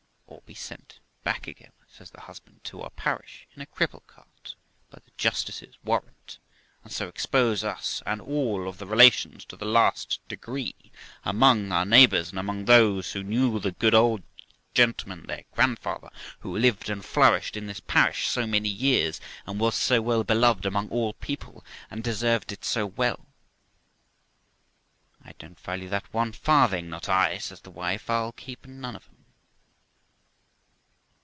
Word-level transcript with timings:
* 0.31 0.31
Or 0.31 0.43
be 0.45 0.53
sent 0.55 0.99
back 1.23 1.45
again', 1.45 1.73
says 1.97 2.11
the 2.11 2.21
husband,' 2.21 2.61
to 2.65 2.81
our 2.81 2.89
parish 2.89 3.47
in 3.53 3.61
a 3.61 3.65
cripple 3.65 4.05
cart, 4.07 4.55
by 4.89 4.99
the 5.03 5.11
justice's 5.17 5.75
warrant, 5.83 6.39
and 6.83 6.91
so 6.91 7.09
expose 7.09 7.65
us 7.65 8.01
and 8.05 8.21
all 8.21 8.71
the 8.71 8.87
relations 8.87 9.43
to 9.45 9.57
the 9.57 9.65
last 9.65 10.21
degree 10.29 10.75
among 11.23 11.71
our 11.73 11.85
neighbours, 11.85 12.29
and 12.29 12.39
among 12.39 12.63
those 12.63 13.11
who 13.11 13.23
know 13.23 13.59
the 13.59 13.73
good 13.73 13.93
old 13.93 14.23
gentleman 14.73 15.25
their 15.27 15.43
grandfather, 15.53 16.09
who 16.39 16.57
lived 16.57 16.89
and 16.89 17.03
flourished 17.03 17.57
in 17.57 17.67
this 17.67 17.81
parish 17.81 18.27
so 18.27 18.47
many 18.47 18.69
years, 18.69 19.19
and 19.45 19.59
was 19.59 19.75
so 19.75 20.01
well 20.01 20.23
beloved 20.23 20.65
among 20.65 20.89
all 20.89 21.13
people, 21.13 21.63
and 21.89 22.05
deserved 22.05 22.53
it 22.53 22.63
so 22.63 22.85
well.' 22.85 23.27
'I 25.25 25.33
don't 25.39 25.59
value 25.59 25.89
that 25.89 26.13
one 26.13 26.31
farthing, 26.31 26.89
not 26.89 27.09
I' 27.09 27.37
says 27.37 27.61
the 27.61 27.71
wife; 27.71 28.09
'I'll 28.09 28.31
keep 28.31 28.65
none 28.65 28.95
of 28.95 29.05
them.' 29.05 29.17